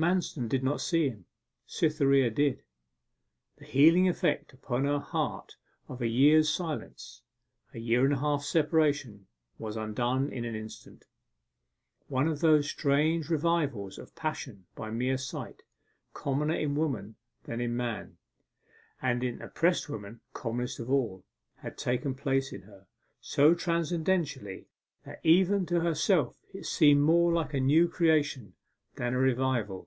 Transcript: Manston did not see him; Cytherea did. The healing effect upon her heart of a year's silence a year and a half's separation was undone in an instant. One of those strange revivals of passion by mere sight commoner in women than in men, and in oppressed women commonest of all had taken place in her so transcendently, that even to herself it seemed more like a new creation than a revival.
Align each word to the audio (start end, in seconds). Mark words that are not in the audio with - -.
Manston 0.00 0.46
did 0.48 0.62
not 0.62 0.80
see 0.80 1.08
him; 1.08 1.24
Cytherea 1.66 2.30
did. 2.30 2.62
The 3.56 3.64
healing 3.64 4.08
effect 4.08 4.52
upon 4.52 4.84
her 4.84 5.00
heart 5.00 5.56
of 5.88 6.00
a 6.00 6.06
year's 6.06 6.48
silence 6.48 7.22
a 7.74 7.80
year 7.80 8.04
and 8.04 8.14
a 8.14 8.18
half's 8.18 8.46
separation 8.48 9.26
was 9.58 9.76
undone 9.76 10.30
in 10.30 10.44
an 10.44 10.54
instant. 10.54 11.06
One 12.06 12.28
of 12.28 12.38
those 12.38 12.70
strange 12.70 13.28
revivals 13.28 13.98
of 13.98 14.14
passion 14.14 14.66
by 14.76 14.90
mere 14.92 15.18
sight 15.18 15.64
commoner 16.12 16.54
in 16.54 16.76
women 16.76 17.16
than 17.42 17.60
in 17.60 17.76
men, 17.76 18.18
and 19.02 19.24
in 19.24 19.42
oppressed 19.42 19.88
women 19.88 20.20
commonest 20.32 20.78
of 20.78 20.88
all 20.88 21.24
had 21.56 21.76
taken 21.76 22.14
place 22.14 22.52
in 22.52 22.62
her 22.62 22.86
so 23.20 23.52
transcendently, 23.52 24.68
that 25.04 25.18
even 25.24 25.66
to 25.66 25.80
herself 25.80 26.36
it 26.54 26.66
seemed 26.66 27.02
more 27.02 27.32
like 27.32 27.52
a 27.52 27.58
new 27.58 27.88
creation 27.88 28.54
than 28.94 29.14
a 29.14 29.16
revival. 29.18 29.86